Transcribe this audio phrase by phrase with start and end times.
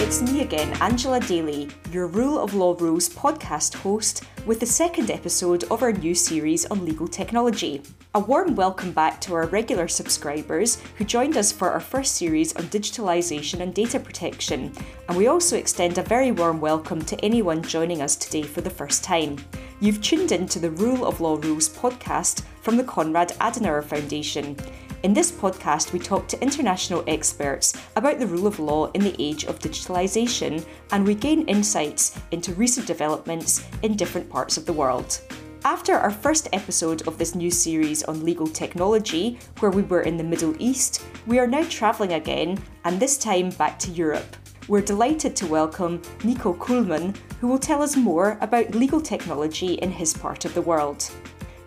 [0.00, 5.10] it's me again, Angela Daly, your Rule of Law Rules podcast host, with the second
[5.10, 7.82] episode of our new series on legal technology.
[8.14, 12.56] A warm welcome back to our regular subscribers who joined us for our first series
[12.56, 14.72] on digitalisation and data protection,
[15.06, 18.70] and we also extend a very warm welcome to anyone joining us today for the
[18.70, 19.36] first time.
[19.80, 24.56] You've tuned in to the Rule of Law Rules podcast from the Konrad Adenauer Foundation.
[25.02, 29.16] In this podcast, we talk to international experts about the rule of law in the
[29.18, 34.74] age of digitalisation and we gain insights into recent developments in different parts of the
[34.74, 35.22] world.
[35.64, 40.18] After our first episode of this new series on legal technology, where we were in
[40.18, 44.36] the Middle East, we are now travelling again, and this time back to Europe.
[44.68, 49.92] We're delighted to welcome Nico Kuhlmann, who will tell us more about legal technology in
[49.92, 51.10] his part of the world.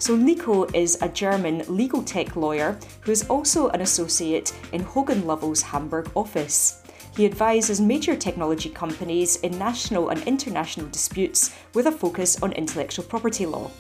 [0.03, 5.21] So, Nico is a German legal tech lawyer who is also an associate in Hogan
[5.21, 6.83] Lovells' Hamburg office.
[7.15, 13.05] He advises major technology companies in national and international disputes with a focus on intellectual
[13.05, 13.71] property law.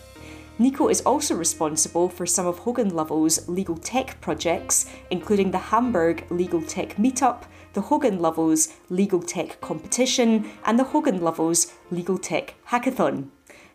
[0.59, 6.25] Nico is also responsible for some of Hogan Lovells' legal tech projects, including the Hamburg
[6.29, 12.55] Legal Tech Meetup, the Hogan Lovells Legal Tech Competition, and the Hogan Lovells Legal Tech
[12.69, 13.27] Hackathon.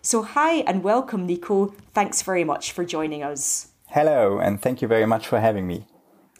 [0.08, 1.74] So, hi and welcome, Nico.
[1.92, 3.72] Thanks very much for joining us.
[3.88, 5.84] Hello, and thank you very much for having me.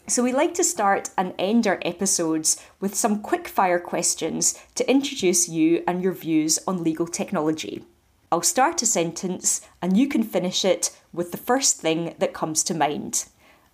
[0.07, 4.89] So, we like to start and end our episodes with some quick fire questions to
[4.89, 7.83] introduce you and your views on legal technology.
[8.31, 12.63] I'll start a sentence and you can finish it with the first thing that comes
[12.63, 13.25] to mind.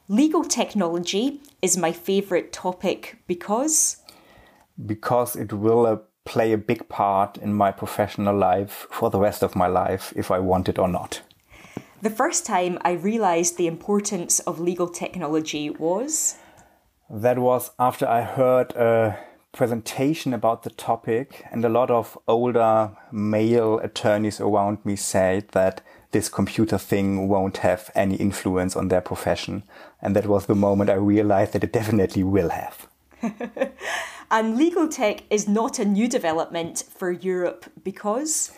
[0.10, 4.04] Legal technology is my favourite topic because.
[4.86, 5.86] Because it will
[6.26, 10.32] play a big part in my professional life for the rest of my life, if
[10.32, 11.22] I want it or not.
[12.02, 16.36] The first time I realised the importance of legal technology was?
[17.10, 19.18] That was after I heard a
[19.54, 25.82] presentation about the topic, and a lot of older male attorneys around me said that
[26.12, 29.64] this computer thing won't have any influence on their profession.
[30.02, 32.88] And that was the moment I realized that it definitely will have.
[34.36, 38.52] And legal tech is not a new development for Europe because?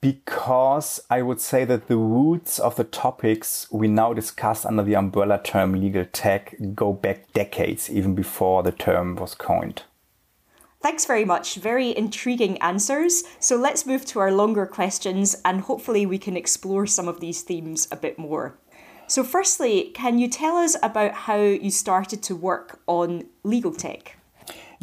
[0.00, 4.94] Because I would say that the roots of the topics we now discuss under the
[4.94, 9.82] umbrella term legal tech go back decades, even before the term was coined.
[10.80, 11.56] Thanks very much.
[11.56, 13.24] Very intriguing answers.
[13.40, 17.42] So let's move to our longer questions and hopefully we can explore some of these
[17.42, 18.56] themes a bit more.
[19.08, 24.16] So, firstly, can you tell us about how you started to work on legal tech?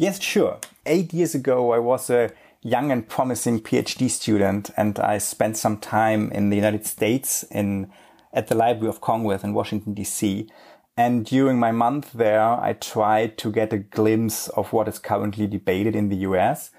[0.00, 0.56] Yes, sure.
[0.86, 2.30] Eight years ago, I was a
[2.62, 7.92] young and promising PhD student, and I spent some time in the United States in
[8.32, 10.48] at the Library of Congress in Washington D.C.
[10.96, 15.46] And during my month there, I tried to get a glimpse of what is currently
[15.46, 16.70] debated in the US.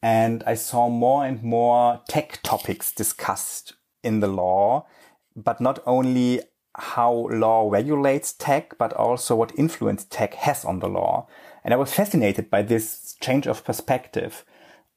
[0.00, 3.72] And I saw more and more tech topics discussed
[4.04, 4.86] in the law,
[5.34, 6.42] but not only
[6.76, 11.26] how law regulates tech, but also what influence tech has on the law.
[11.64, 14.44] And I was fascinated by this change of perspective.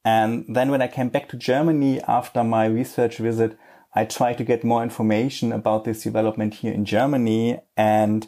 [0.04, 3.58] And then when I came back to Germany after my research visit,
[3.94, 8.26] I tried to get more information about this development here in Germany and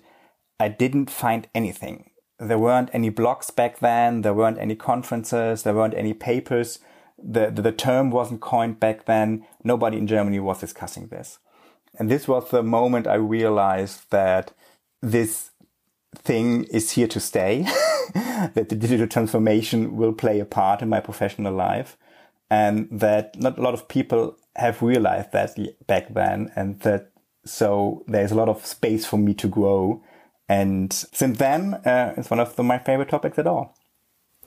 [0.60, 2.10] I didn't find anything.
[2.38, 4.22] There weren't any blogs back then.
[4.22, 5.62] There weren't any conferences.
[5.62, 6.80] There weren't any papers.
[7.16, 9.46] The, the, the term wasn't coined back then.
[9.62, 11.38] Nobody in Germany was discussing this.
[11.98, 14.52] And this was the moment I realized that
[15.00, 15.50] this
[16.14, 17.62] thing is here to stay,
[18.14, 21.96] that the digital transformation will play a part in my professional life,
[22.50, 27.10] and that not a lot of people have realized that back then, and that
[27.44, 30.02] so there's a lot of space for me to grow.
[30.48, 33.76] And since then, uh, it's one of the, my favorite topics at all.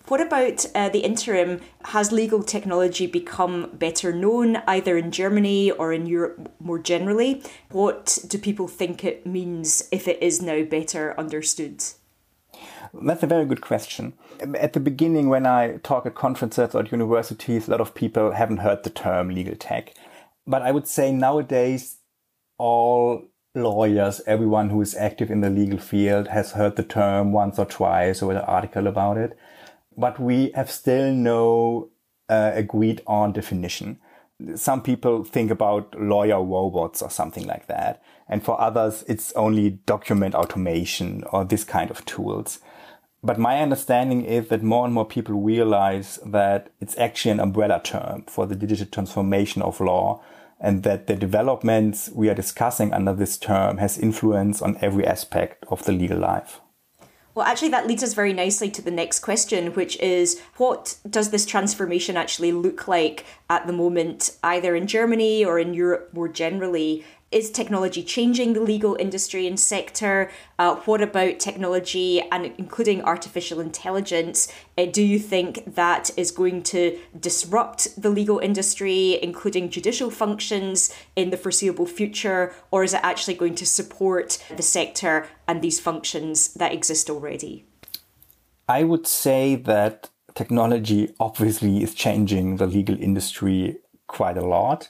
[0.07, 1.59] What about uh, the interim?
[1.85, 7.43] Has legal technology become better known either in Germany or in Europe more generally?
[7.71, 11.83] What do people think it means if it is now better understood?
[12.93, 14.13] That's a very good question.
[14.55, 18.31] At the beginning, when I talk at conferences or at universities, a lot of people
[18.31, 19.93] haven't heard the term legal tech.
[20.45, 21.97] But I would say nowadays,
[22.57, 27.59] all lawyers, everyone who is active in the legal field has heard the term once
[27.59, 29.37] or twice or an article about it
[29.97, 31.89] but we have still no
[32.29, 33.99] uh, agreed on definition.
[34.55, 38.03] Some people think about lawyer robots or something like that.
[38.29, 42.59] And for others, it's only document automation or this kind of tools.
[43.23, 47.81] But my understanding is that more and more people realize that it's actually an umbrella
[47.83, 50.21] term for the digital transformation of law
[50.59, 55.65] and that the developments we are discussing under this term has influence on every aspect
[55.69, 56.61] of the legal life.
[57.37, 61.29] Well, actually, that leads us very nicely to the next question, which is what does
[61.29, 66.27] this transformation actually look like at the moment, either in Germany or in Europe more
[66.27, 67.05] generally?
[67.31, 70.31] Is technology changing the legal industry and sector?
[70.57, 74.47] Uh, what about technology and including artificial intelligence?
[74.77, 80.93] Uh, do you think that is going to disrupt the legal industry, including judicial functions,
[81.15, 82.53] in the foreseeable future?
[82.71, 87.65] Or is it actually going to support the sector and these functions that exist already?
[88.69, 93.77] I would say that technology obviously is changing the legal industry
[94.07, 94.89] quite a lot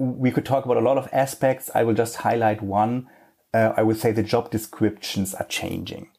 [0.00, 1.70] we could talk about a lot of aspects.
[1.74, 3.06] I will just highlight one.
[3.52, 6.10] Uh, I would say the job descriptions are changing.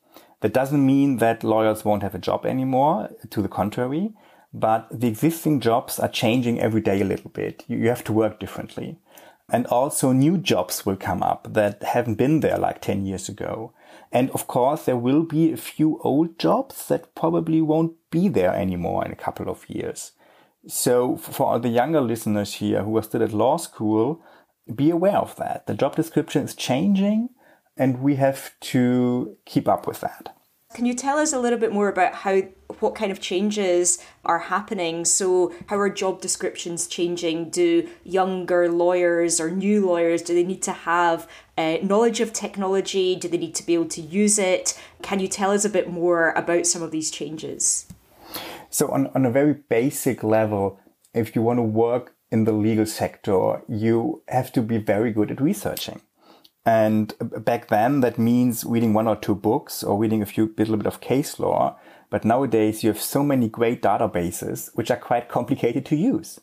[0.41, 3.09] That doesn't mean that lawyers won't have a job anymore.
[3.31, 4.13] To the contrary,
[4.53, 7.63] but the existing jobs are changing every day a little bit.
[7.67, 8.97] You, you have to work differently.
[9.49, 13.73] And also new jobs will come up that haven't been there like 10 years ago.
[14.11, 18.53] And of course, there will be a few old jobs that probably won't be there
[18.53, 20.11] anymore in a couple of years.
[20.67, 24.21] So for the younger listeners here who are still at law school,
[24.73, 25.67] be aware of that.
[25.67, 27.29] The job description is changing
[27.77, 30.35] and we have to keep up with that.
[30.73, 32.41] Can you tell us a little bit more about how
[32.79, 35.03] what kind of changes are happening?
[35.03, 37.49] So how are job descriptions changing?
[37.49, 41.27] Do younger lawyers or new lawyers do they need to have
[41.57, 43.17] uh, knowledge of technology?
[43.17, 44.79] Do they need to be able to use it?
[45.01, 47.87] Can you tell us a bit more about some of these changes?
[48.71, 50.79] So on, on a very basic level,
[51.13, 55.29] if you want to work in the legal sector, you have to be very good
[55.29, 56.01] at researching.
[56.65, 57.13] And
[57.43, 60.87] back then, that means reading one or two books or reading a few little bit
[60.87, 61.77] of case law.
[62.09, 66.39] But nowadays, you have so many great databases, which are quite complicated to use.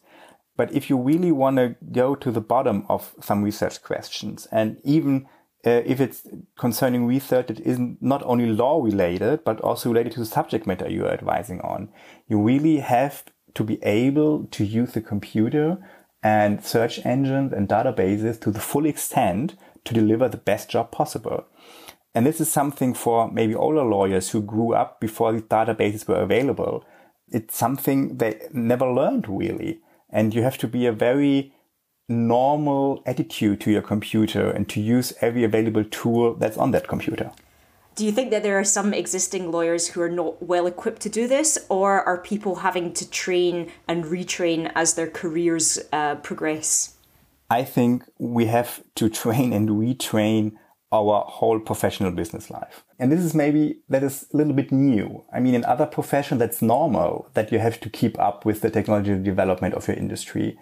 [0.56, 4.78] But if you really want to go to the bottom of some research questions and
[4.84, 5.26] even
[5.68, 6.26] uh, if it's
[6.58, 10.88] concerning research that isn't not only law related, but also related to the subject matter
[10.88, 11.90] you are advising on.
[12.26, 13.24] You really have
[13.54, 15.78] to be able to use the computer
[16.22, 21.44] and search engines and databases to the full extent to deliver the best job possible.
[22.14, 26.22] And this is something for maybe older lawyers who grew up before these databases were
[26.22, 26.84] available.
[27.28, 29.80] It's something they never learned really.
[30.10, 31.52] And you have to be a very
[32.08, 37.30] normal attitude to your computer and to use every available tool that's on that computer.
[37.94, 41.08] Do you think that there are some existing lawyers who are not well equipped to
[41.08, 46.94] do this, or are people having to train and retrain as their careers uh, progress?
[47.50, 50.52] I think we have to train and retrain
[50.92, 52.84] our whole professional business life.
[52.98, 55.24] And this is maybe that is a little bit new.
[55.32, 58.70] I mean, in other professions, that's normal that you have to keep up with the
[58.70, 60.58] technology development of your industry.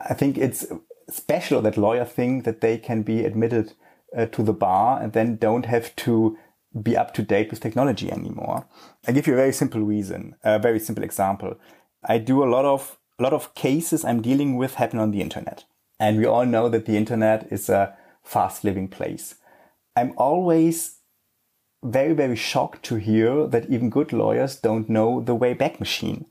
[0.00, 0.66] I think it's
[1.10, 3.74] special that lawyers think that they can be admitted
[4.16, 6.36] uh, to the bar and then don't have to
[6.82, 8.66] be up to date with technology anymore.
[9.06, 11.58] I give you a very simple reason, a very simple example.
[12.04, 15.22] I do a lot of a lot of cases I'm dealing with happen on the
[15.22, 15.64] internet.
[15.98, 19.36] And we all know that the internet is a fast living place.
[19.96, 20.98] I'm always
[21.82, 26.26] very, very shocked to hear that even good lawyers don't know the Wayback Machine.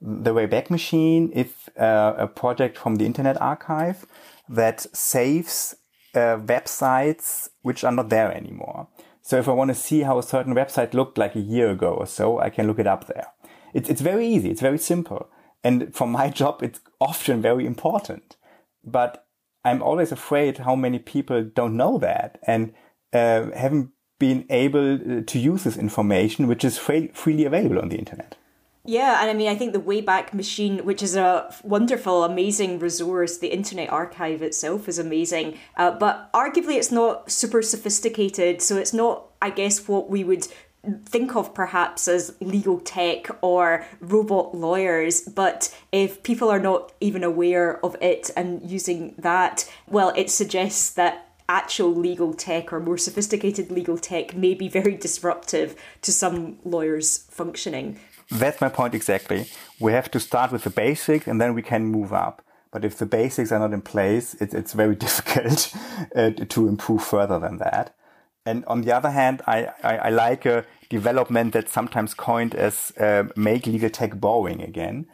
[0.00, 4.06] The Wayback Machine is uh, a project from the Internet Archive
[4.48, 5.76] that saves
[6.14, 8.88] uh, websites which are not there anymore.
[9.20, 11.92] So if I want to see how a certain website looked like a year ago
[11.92, 13.26] or so, I can look it up there.
[13.74, 14.50] It's, it's very easy.
[14.50, 15.28] It's very simple.
[15.62, 18.36] And for my job, it's often very important.
[18.82, 19.26] But
[19.64, 22.72] I'm always afraid how many people don't know that and
[23.12, 27.90] uh, haven't been able uh, to use this information, which is free, freely available on
[27.90, 28.36] the internet.
[28.90, 33.38] Yeah, and I mean, I think the Wayback Machine, which is a wonderful, amazing resource,
[33.38, 38.92] the Internet Archive itself is amazing, uh, but arguably it's not super sophisticated, so it's
[38.92, 40.48] not, I guess, what we would
[41.06, 47.22] think of perhaps as legal tech or robot lawyers, but if people are not even
[47.22, 52.96] aware of it and using that, well, it suggests that actual legal tech or more
[52.96, 57.98] sophisticated legal tech may be very disruptive to some lawyers' functioning.
[58.30, 59.46] That's my point exactly.
[59.80, 62.44] We have to start with the basics and then we can move up.
[62.70, 65.74] But if the basics are not in place, it, it's very difficult
[66.14, 67.94] uh, to improve further than that.
[68.46, 72.92] And on the other hand, I, I, I like a development that's sometimes coined as
[72.98, 75.06] uh, make legal tech boring again.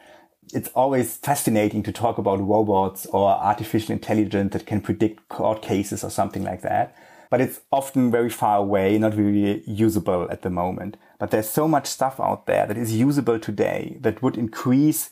[0.53, 6.03] It's always fascinating to talk about robots or artificial intelligence that can predict court cases
[6.03, 6.95] or something like that
[7.29, 10.97] but it's often very far away, not really usable at the moment.
[11.19, 15.09] But there's so much stuff out there that is usable today that would increase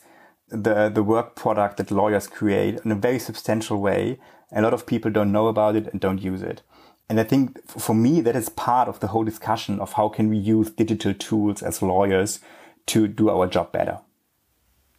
[0.48, 4.18] the, the work product that lawyers create in a very substantial way.
[4.52, 6.62] A lot of people don't know about it and don't use it.
[7.08, 10.28] And I think for me, that is part of the whole discussion of how can
[10.28, 12.40] we use digital tools as lawyers
[12.86, 13.98] to do our job better.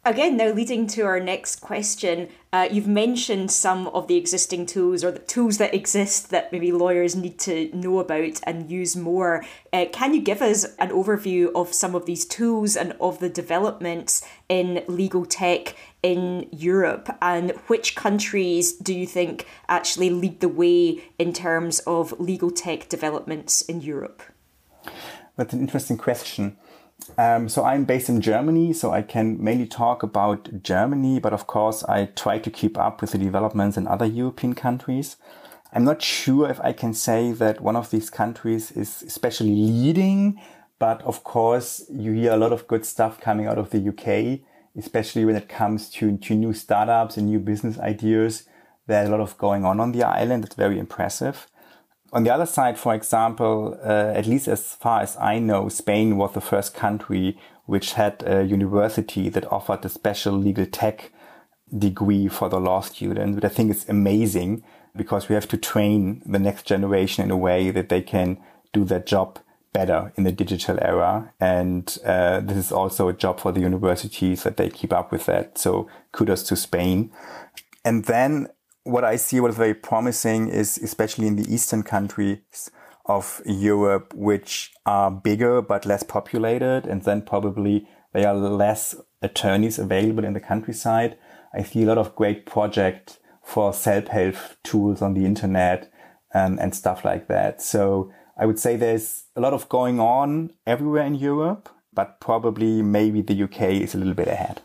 [0.08, 5.04] Again, now leading to our next question, uh, you've mentioned some of the existing tools
[5.04, 9.44] or the tools that exist that maybe lawyers need to know about and use more.
[9.70, 13.28] Uh, can you give us an overview of some of these tools and of the
[13.28, 17.14] developments in legal tech in Europe?
[17.20, 22.88] And which countries do you think actually lead the way in terms of legal tech
[22.88, 24.22] developments in Europe?
[25.36, 26.56] That's an interesting question.
[27.16, 31.46] Um, so I'm based in Germany, so I can mainly talk about Germany, but of
[31.46, 35.16] course I try to keep up with the developments in other European countries.
[35.72, 40.40] I'm not sure if I can say that one of these countries is especially leading,
[40.78, 44.40] but of course you hear a lot of good stuff coming out of the UK,
[44.76, 48.44] especially when it comes to, to new startups and new business ideas.
[48.86, 50.44] There's a lot of going on on the island.
[50.44, 51.46] It's very impressive.
[52.12, 56.16] On the other side, for example, uh, at least as far as I know, Spain
[56.16, 61.12] was the first country which had a university that offered a special legal tech
[61.76, 64.64] degree for the law student, which I think is amazing
[64.96, 68.38] because we have to train the next generation in a way that they can
[68.72, 69.38] do their job
[69.74, 71.32] better in the digital era.
[71.38, 75.26] And uh, this is also a job for the universities that they keep up with
[75.26, 75.58] that.
[75.58, 77.10] So kudos to Spain.
[77.84, 78.48] And then
[78.88, 82.70] what I see what is very promising is especially in the eastern countries
[83.04, 89.78] of Europe, which are bigger but less populated, and then probably there are less attorneys
[89.78, 91.18] available in the countryside.
[91.54, 95.90] I see a lot of great projects for self-help tools on the internet
[96.34, 97.62] and, and stuff like that.
[97.62, 102.82] So I would say there's a lot of going on everywhere in Europe, but probably
[102.82, 104.60] maybe the UK is a little bit ahead.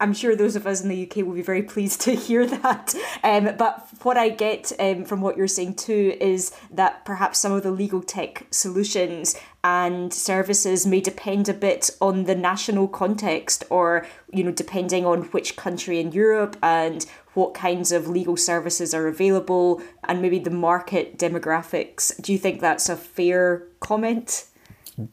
[0.00, 2.94] I'm sure those of us in the UK will be very pleased to hear that.
[3.22, 7.52] Um, but what I get um, from what you're saying too is that perhaps some
[7.52, 13.62] of the legal tech solutions and services may depend a bit on the national context
[13.68, 17.04] or, you know, depending on which country in Europe and
[17.34, 22.20] what kinds of legal services are available and maybe the market demographics.
[22.22, 24.46] Do you think that's a fair comment?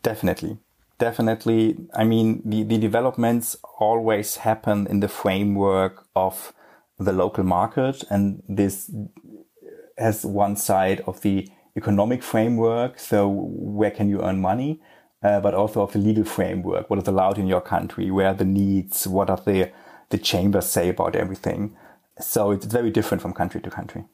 [0.01, 0.57] Definitely
[0.99, 6.53] definitely, I mean, the, the developments always happen in the framework of
[6.99, 8.03] the local market.
[8.09, 8.91] And this
[9.97, 12.99] has one side of the economic framework.
[12.99, 14.81] So where can you earn money?
[15.23, 16.89] Uh, but also of the legal framework.
[16.89, 18.11] What is allowed in your country?
[18.11, 19.07] Where are the needs?
[19.07, 19.71] What are the,
[20.09, 21.75] the chambers say about everything?
[22.19, 24.05] So it's very different from country to country.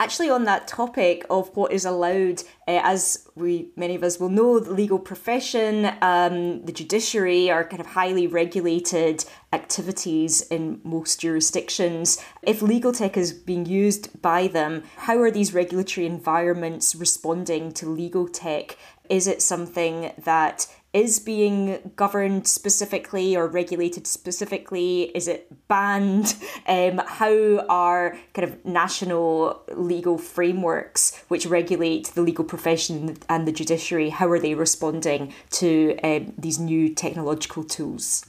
[0.00, 4.30] Actually, on that topic of what is allowed, uh, as we many of us will
[4.30, 11.20] know, the legal profession, um, the judiciary are kind of highly regulated activities in most
[11.20, 12.18] jurisdictions.
[12.42, 17.86] If legal tech is being used by them, how are these regulatory environments responding to
[17.86, 18.78] legal tech?
[19.10, 25.04] Is it something that is being governed specifically or regulated specifically?
[25.14, 26.36] Is it banned?
[26.66, 33.50] Um, how are kind of national legal frameworks which regulate the legal profession and the
[33.50, 34.10] judiciary?
[34.10, 38.24] How are they responding to um, these new technological tools?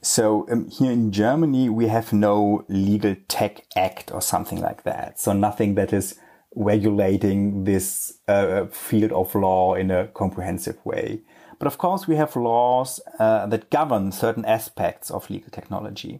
[0.00, 5.20] So um, here in Germany, we have no legal tech act or something like that.
[5.20, 6.18] So nothing that is
[6.54, 11.20] regulating this uh, field of law in a comprehensive way.
[11.62, 16.18] But of course, we have laws uh, that govern certain aspects of legal technology.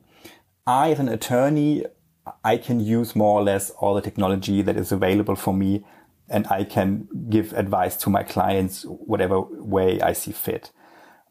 [0.68, 1.84] I, as an attorney,
[2.44, 5.84] I can use more or less all the technology that is available for me
[6.28, 10.70] and I can give advice to my clients whatever way I see fit.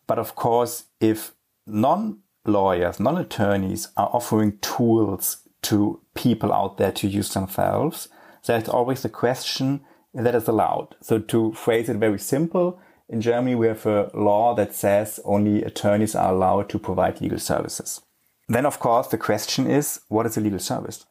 [0.07, 1.31] But of course, if
[1.65, 8.09] non lawyers, non attorneys are offering tools to people out there to use themselves,
[8.45, 10.97] there's always the question that is allowed.
[10.99, 12.77] So to phrase it very simple,
[13.11, 17.39] in Germany, we have a law that says only attorneys are allowed to provide legal
[17.39, 18.01] services.
[18.47, 21.05] Then, of course, the question is, what is a legal service?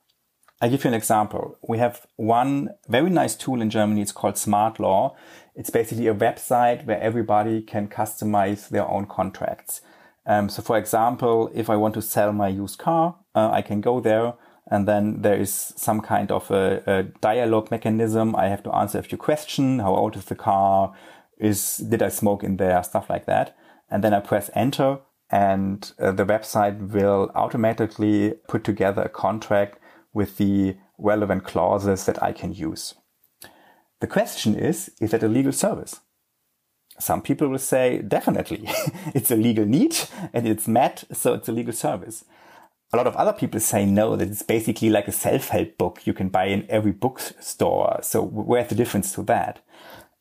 [0.62, 1.59] I give you an example.
[1.69, 4.00] We have one very nice tool in Germany.
[4.00, 5.14] It's called Smart Law.
[5.54, 9.83] It's basically a website where everybody can customize their own contracts.
[10.25, 13.83] Um, so, for example, if I want to sell my used car, uh, I can
[13.83, 14.35] go there
[14.71, 18.37] and then there is some kind of a, a dialogue mechanism.
[18.37, 19.83] I have to answer a few questions.
[19.83, 20.95] How old is the car?
[21.40, 23.56] Is did I smoke in there, stuff like that.
[23.90, 24.99] And then I press enter
[25.30, 29.78] and uh, the website will automatically put together a contract
[30.12, 32.94] with the relevant clauses that I can use.
[34.00, 36.00] The question is, is that a legal service?
[36.99, 38.64] Some people will say, definitely,
[39.14, 39.97] it's a legal need
[40.32, 42.25] and it's met, so it's a legal service.
[42.92, 46.12] a lot of other people say no, that it's basically like a self-help book you
[46.12, 48.00] can buy in every bookstore.
[48.02, 49.64] So where's the difference to that?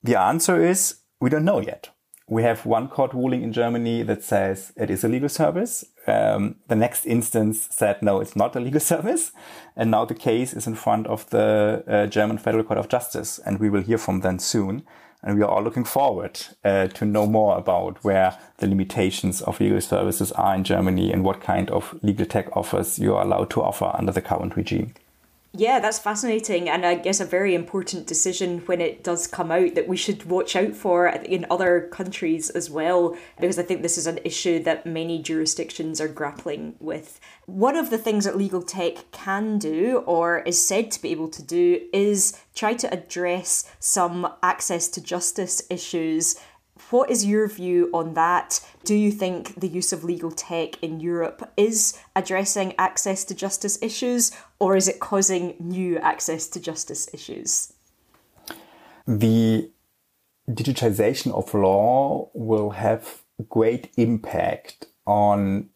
[0.04, 1.90] The answer is we don't know yet.
[2.28, 5.84] We have one court ruling in Germany that says it is a legal service.
[6.06, 9.32] Um, the next instance said no, it's not a legal service.
[9.76, 13.40] And now the case is in front of the uh, German Federal Court of Justice,
[13.40, 14.84] and we will hear from them soon.
[15.24, 19.60] And we are all looking forward uh, to know more about where the limitations of
[19.60, 23.50] legal services are in Germany and what kind of legal tech offers you are allowed
[23.50, 24.94] to offer under the current regime.
[25.52, 29.74] Yeah, that's fascinating, and I guess a very important decision when it does come out
[29.74, 33.98] that we should watch out for in other countries as well, because I think this
[33.98, 37.20] is an issue that many jurisdictions are grappling with.
[37.48, 41.30] One of the things that legal tech can do, or is said to be able
[41.30, 46.36] to do, is try to address some access to justice issues
[46.90, 48.60] what is your view on that?
[48.84, 53.78] Do you think the use of legal tech in Europe is addressing access to justice
[53.82, 57.74] issues, or is it causing new access to justice issues?
[59.08, 59.72] The
[60.50, 65.70] digitization of law will have great impact on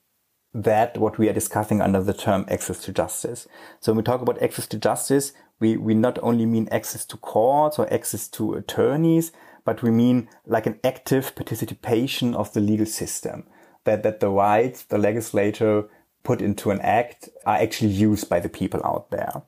[0.53, 3.47] that what we are discussing under the term access to justice.
[3.79, 7.17] So when we talk about access to justice, we, we not only mean access to
[7.17, 9.31] courts or access to attorneys,
[9.65, 13.45] but we mean like an active participation of the legal system.
[13.85, 15.89] That, that the rights the legislator
[16.23, 19.43] put into an act are actually used by the people out there.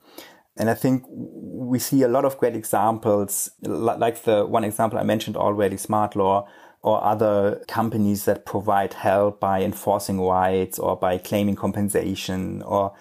[0.57, 5.03] And I think we see a lot of great examples, like the one example I
[5.03, 6.47] mentioned already, Smart Law,
[6.81, 12.93] or other companies that provide help by enforcing rights or by claiming compensation or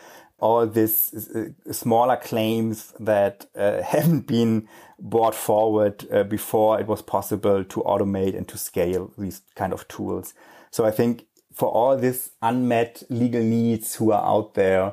[0.44, 4.68] all these uh, smaller claims that uh, haven't been
[5.00, 9.88] brought forward uh, before it was possible to automate and to scale these kind of
[9.88, 10.34] tools.
[10.70, 11.24] So I think
[11.54, 14.92] for all these unmet legal needs who are out there,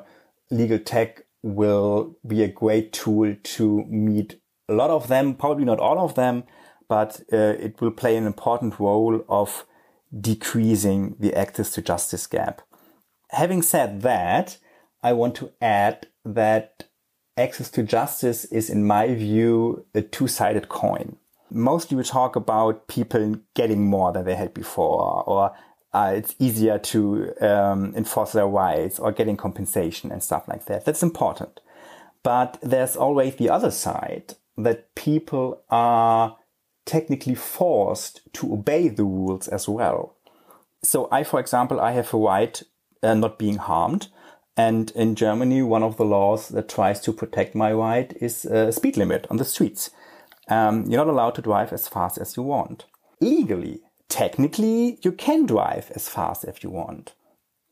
[0.50, 4.40] legal tech will be a great tool to meet
[4.70, 6.46] a lot of them, probably not all of them,
[6.88, 9.66] but uh, it will play an important role of
[10.18, 12.62] decreasing the access to justice gap.
[13.32, 14.58] Having said that,
[15.04, 16.86] I want to add that
[17.38, 21.18] access to justice is, in my view, a two-sided coin.
[21.50, 25.56] Mostly we talk about people getting more than they had before, or
[25.94, 30.86] uh, it's easier to um, enforce their rights, or getting compensation and stuff like that.
[30.86, 31.60] That's important.
[32.24, 36.38] But there's always the other side that people are
[36.86, 40.16] technically forced to obey the rules as well.
[40.84, 42.62] So I, for example, I have a right
[43.04, 44.08] uh, not being harmed
[44.62, 48.72] and in Germany, one of the laws that tries to protect my right is a
[48.72, 49.90] speed limit on the streets.
[50.50, 52.86] Um, you're not allowed to drive as fast as you want.
[53.20, 57.14] Legally, technically, you can drive as fast as you want.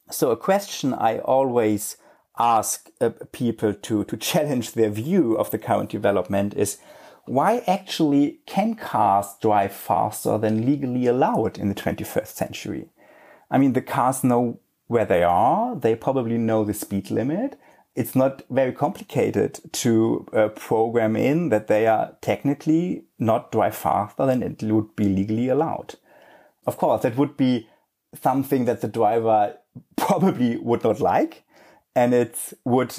[0.09, 1.97] So a question I always
[2.39, 6.77] ask uh, people to, to challenge their view of the current development is,
[7.25, 12.89] why actually can cars drive faster than legally allowed in the 21st century?
[13.51, 15.75] I mean, the cars know where they are.
[15.75, 17.57] They probably know the speed limit.
[17.95, 24.25] It's not very complicated to uh, program in that they are technically not drive faster
[24.25, 25.95] than it would be legally allowed.
[26.65, 27.69] Of course, that would be
[28.19, 29.57] something that the driver
[29.95, 31.43] probably would not like
[31.95, 32.95] and it would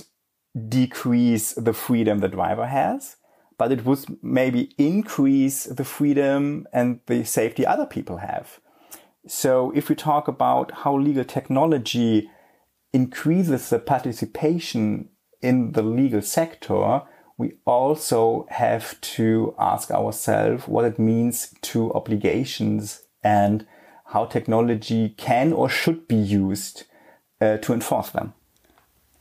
[0.69, 3.17] decrease the freedom the driver has,
[3.59, 8.61] but it would maybe increase the freedom and the safety other people have.
[9.33, 12.29] So if we talk about how legal technology
[12.93, 15.09] increases the participation
[15.41, 17.03] in the legal sector,
[17.39, 23.69] we also have to ask ourselves what it means to obligations and
[24.07, 26.87] how technology can or should be used
[27.41, 28.35] uh, to enforce them.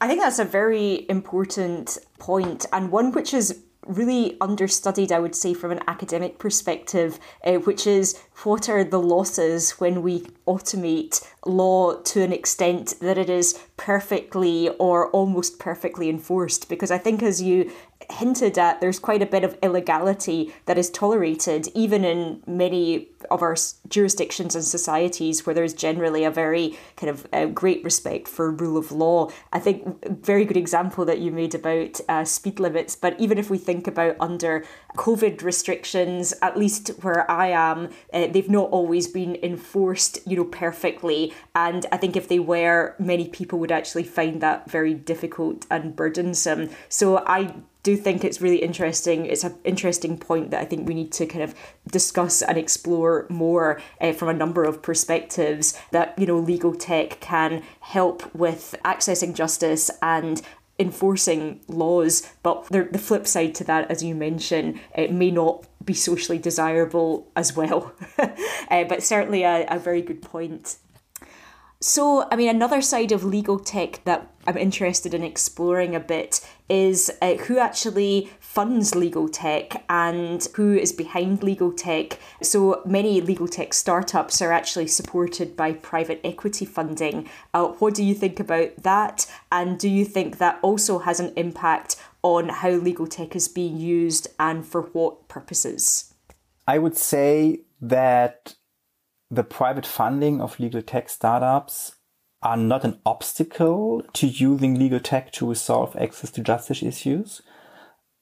[0.01, 5.35] I think that's a very important point and one which is really understudied, I would
[5.35, 11.27] say, from an academic perspective, uh, which is what are the losses when we automate
[11.45, 16.69] law to an extent that it is perfectly or almost perfectly enforced?
[16.69, 17.71] Because I think, as you
[18.09, 23.41] hinted at, there's quite a bit of illegality that is tolerated, even in many of
[23.41, 23.55] our
[23.87, 28.77] jurisdictions and societies where there's generally a very kind of uh, great respect for rule
[28.77, 29.29] of law.
[29.51, 33.49] I think very good example that you made about uh, speed limits, but even if
[33.49, 39.07] we think about under COVID restrictions, at least where I am, uh, they've not always
[39.07, 41.33] been enforced, you know, perfectly.
[41.53, 45.95] And I think if they were, many people would actually find that very difficult and
[45.95, 46.69] burdensome.
[46.87, 47.53] So I
[47.89, 49.25] do think it's really interesting.
[49.25, 51.55] It's an interesting point that I think we need to kind of
[51.91, 55.79] discuss and explore more uh, from a number of perspectives.
[55.91, 60.41] That you know, legal tech can help with accessing justice and
[60.77, 65.93] enforcing laws, but the, flip side to that, as you mentioned, it may not be
[65.93, 67.91] socially desirable as well.
[68.17, 70.77] uh, but certainly a, a very good point.
[71.81, 76.45] So, I mean, another side of legal tech that I'm interested in exploring a bit
[76.69, 82.19] is uh, who actually funds legal tech and who is behind legal tech.
[82.41, 87.29] So, many legal tech startups are actually supported by private equity funding.
[87.53, 89.25] Uh, what do you think about that?
[89.51, 93.77] And do you think that also has an impact on how legal tech is being
[93.77, 96.13] used and for what purposes?
[96.67, 98.55] I would say that
[99.31, 101.93] the private funding of legal tech startups
[102.41, 107.41] are not an obstacle to using legal tech to resolve access to justice issues.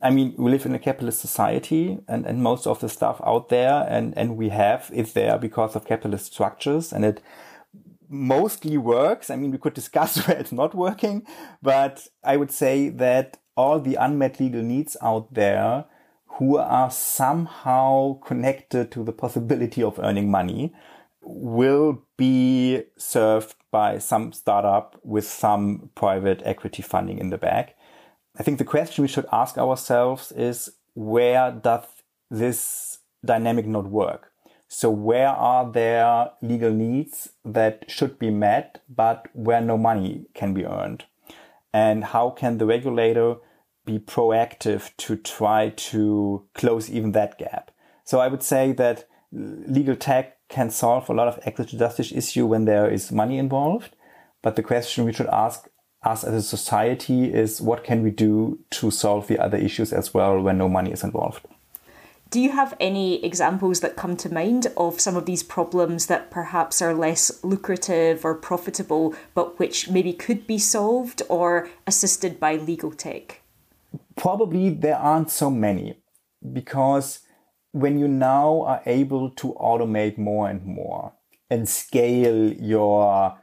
[0.01, 3.49] I mean, we live in a capitalist society and, and most of the stuff out
[3.49, 7.21] there and, and we have is there because of capitalist structures and it
[8.09, 9.29] mostly works.
[9.29, 11.25] I mean, we could discuss where it's not working,
[11.61, 15.85] but I would say that all the unmet legal needs out there
[16.37, 20.73] who are somehow connected to the possibility of earning money
[21.21, 27.75] will be served by some startup with some private equity funding in the back.
[28.39, 30.57] I think the question we should ask ourselves is
[30.95, 31.85] where does
[32.31, 34.31] this dynamic not work?
[34.67, 40.55] So where are there legal needs that should be met, but where no money can
[40.55, 41.05] be earned?
[41.71, 43.35] And how can the regulator
[43.85, 47.69] be proactive to try to close even that gap?
[48.03, 52.11] So I would say that legal tech can solve a lot of access to justice
[52.11, 53.95] issue when there is money involved.
[54.41, 55.67] But the question we should ask
[56.03, 60.13] us as a society is what can we do to solve the other issues as
[60.13, 61.45] well when no money is involved?
[62.29, 66.29] Do you have any examples that come to mind of some of these problems that
[66.29, 72.57] perhaps are less lucrative or profitable, but which maybe could be solved or assisted by
[72.57, 73.41] legal tech?
[74.17, 75.99] Probably there aren't so many
[76.51, 77.19] because
[77.77, 81.13] when you now are able to automate more and more
[81.49, 83.37] and scale your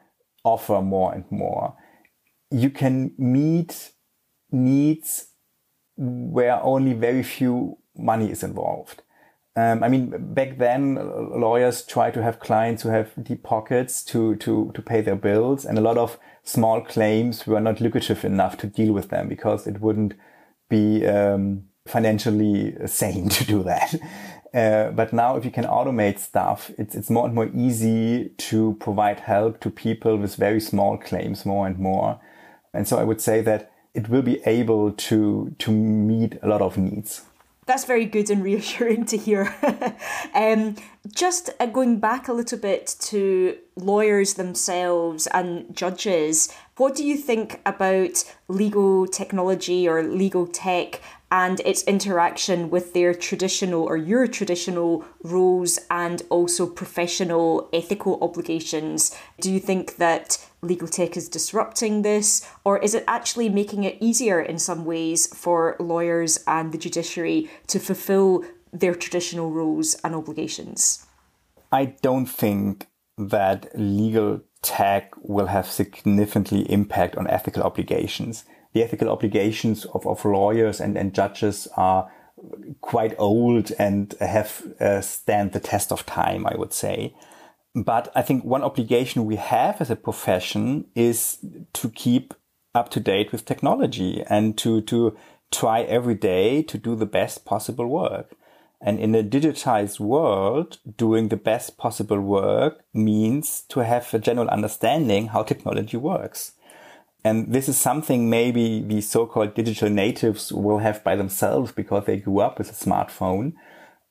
[0.44, 1.76] offer more and more,
[2.50, 3.92] you can meet
[4.50, 5.28] needs
[5.96, 9.02] where only very few money is involved.
[9.56, 14.34] Um, I mean, back then, lawyers try to have clients who have deep pockets to,
[14.36, 18.56] to, to pay their bills, and a lot of small claims were not lucrative enough
[18.58, 20.14] to deal with them because it wouldn't
[20.68, 23.94] be um, financially sane to do that.
[24.52, 28.76] Uh, but now if you can automate stuff, it's, it's more and more easy to
[28.78, 32.20] provide help to people with very small claims more and more.
[32.72, 36.62] And so I would say that it will be able to, to meet a lot
[36.62, 37.22] of needs.
[37.66, 39.54] That's very good and reassuring to hear.
[40.34, 40.76] um,
[41.12, 47.16] just uh, going back a little bit to lawyers themselves and judges, what do you
[47.16, 51.00] think about legal technology or legal tech
[51.34, 59.12] and its interaction with their traditional or your traditional roles and also professional ethical obligations.
[59.40, 63.98] Do you think that legal tech is disrupting this, or is it actually making it
[64.00, 70.14] easier in some ways for lawyers and the judiciary to fulfill their traditional roles and
[70.14, 71.04] obligations?
[71.72, 72.86] I don't think
[73.18, 80.24] that legal tech will have significantly impact on ethical obligations the ethical obligations of, of
[80.24, 82.10] lawyers and, and judges are
[82.80, 87.14] quite old and have uh, stand the test of time, I would say.
[87.74, 91.38] But I think one obligation we have as a profession is
[91.72, 92.34] to keep
[92.74, 95.16] up to date with technology and to, to
[95.50, 98.34] try every day to do the best possible work.
[98.80, 104.48] And in a digitized world, doing the best possible work means to have a general
[104.48, 106.52] understanding how technology works.
[107.24, 112.18] And this is something maybe the so-called digital natives will have by themselves because they
[112.18, 113.54] grew up with a smartphone.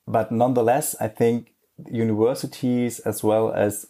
[0.08, 1.54] But nonetheless, I think
[1.92, 3.86] universities as well as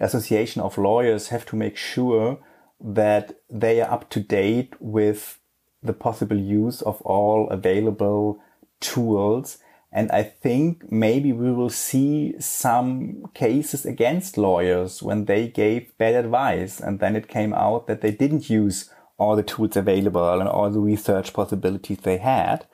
[0.00, 2.38] association of lawyers have to make sure
[2.80, 5.38] that they are up to date with
[5.82, 8.38] the possible use of all available
[8.80, 9.58] tools
[9.90, 16.14] and I think maybe we will see some cases against lawyers when they gave bad
[16.14, 16.78] advice.
[16.78, 20.70] And then it came out that they didn't use all the tools available and all
[20.70, 22.66] the research possibilities they had.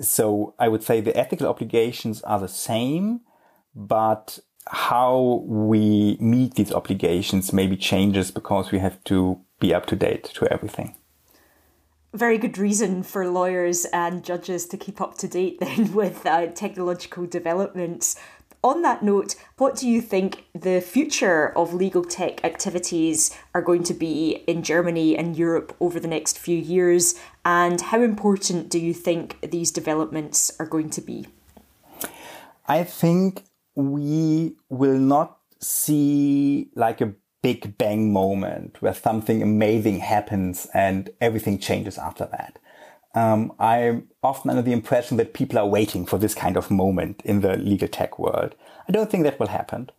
[0.00, 3.20] So I would say the ethical obligations are the same,
[3.74, 9.96] but how we meet these obligations maybe changes because we have to be up to
[9.96, 10.96] date to everything.
[12.12, 16.46] Very good reason for lawyers and judges to keep up to date then with uh,
[16.48, 18.16] technological developments.
[18.62, 23.82] On that note, what do you think the future of legal tech activities are going
[23.84, 27.14] to be in Germany and Europe over the next few years?
[27.42, 31.26] And how important do you think these developments are going to be?
[32.68, 33.44] I think
[33.74, 41.58] we will not see like a big bang moment where something amazing happens and everything
[41.58, 42.58] changes after that.
[43.14, 47.22] Um, I'm often under the impression that people are waiting for this kind of moment
[47.24, 48.54] in the legal tech world.
[48.88, 49.90] I don't think that will happen.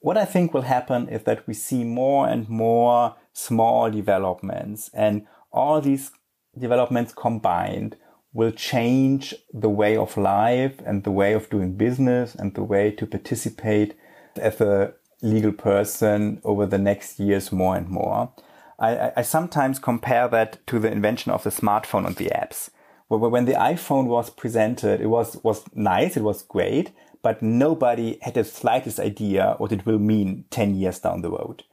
[0.00, 5.26] What I think will happen is that we see more and more small developments and
[5.52, 6.10] all these
[6.58, 7.96] developments combined
[8.32, 12.90] will change the way of life and the way of doing business and the way
[12.90, 13.96] to participate
[14.36, 18.32] as a legal person over the next years more and more.
[18.78, 22.70] I, I sometimes compare that to the invention of the smartphone and the apps.
[23.08, 28.34] When the iPhone was presented, it was, was nice, it was great, but nobody had
[28.34, 31.64] the slightest idea what it will mean 10 years down the road.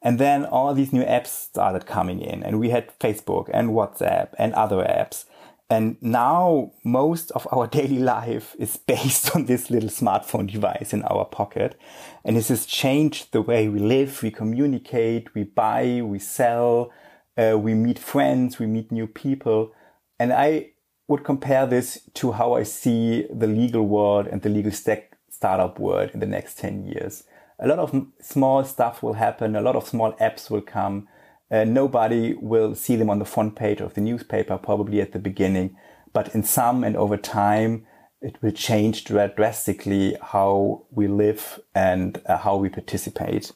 [0.00, 4.28] And then all these new apps started coming in and we had Facebook and WhatsApp
[4.38, 5.24] and other apps.
[5.70, 11.02] And now most of our daily life is based on this little smartphone device in
[11.04, 11.78] our pocket.
[12.24, 16.92] And this has changed the way we live, we communicate, we buy, we sell,
[17.36, 19.72] uh, we meet friends, we meet new people.
[20.18, 20.70] And I
[21.08, 25.78] would compare this to how I see the legal world and the legal stack startup
[25.78, 27.24] world in the next 10 years.
[27.58, 29.54] A lot of small stuff will happen.
[29.54, 31.08] A lot of small apps will come.
[31.54, 35.20] Uh, nobody will see them on the front page of the newspaper, probably at the
[35.20, 35.76] beginning,
[36.12, 37.86] but in some and over time,
[38.20, 43.52] it will change drastically how we live and uh, how we participate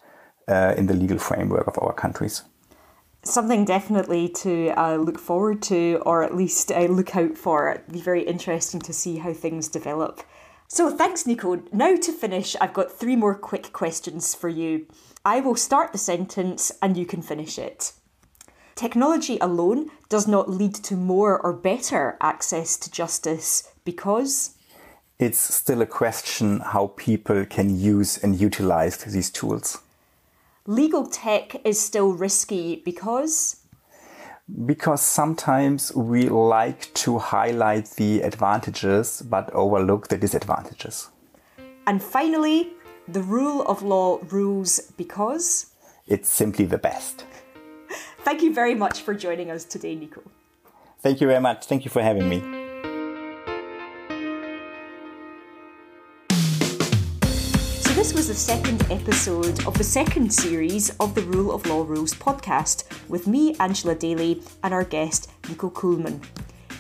[0.47, 2.43] uh, in the legal framework of our countries.
[3.25, 7.69] Something definitely to uh, look forward to, or at least uh, look out for.
[7.69, 10.23] It'd be very interesting to see how things develop.
[10.69, 11.63] So, thanks, Nico.
[11.73, 14.87] Now, to finish, I've got three more quick questions for you.
[15.29, 17.93] I will start the sentence and you can finish it.
[18.75, 24.55] Technology alone does not lead to more or better access to justice because.
[25.19, 29.77] It's still a question how people can use and utilize these tools.
[30.65, 33.57] Legal tech is still risky because.
[34.65, 41.11] Because sometimes we like to highlight the advantages but overlook the disadvantages.
[41.87, 42.73] And finally,
[43.09, 45.67] the rule of law rules because?
[46.07, 47.25] It's simply the best.
[48.21, 50.23] Thank you very much for joining us today, Nico.
[51.01, 51.65] Thank you very much.
[51.65, 52.41] Thank you for having me.
[57.81, 61.85] So, this was the second episode of the second series of the Rule of Law
[61.85, 66.21] Rules podcast with me, Angela Daly, and our guest, Nico Kuhlmann.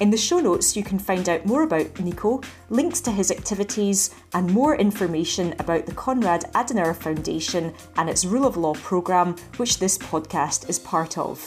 [0.00, 4.14] In the show notes, you can find out more about Nico, links to his activities,
[4.32, 9.80] and more information about the Konrad Adenauer Foundation and its Rule of Law programme, which
[9.80, 11.44] this podcast is part of.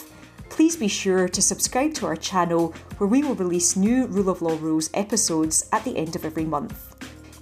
[0.50, 4.42] Please be sure to subscribe to our channel where we will release new Rule of
[4.42, 6.94] Law Rules episodes at the end of every month.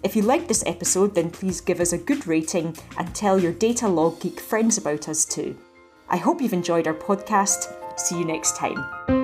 [0.05, 3.53] If you liked this episode, then please give us a good rating and tell your
[3.53, 5.59] Data Log Geek friends about us too.
[6.09, 7.75] I hope you've enjoyed our podcast.
[7.99, 9.19] See you next time.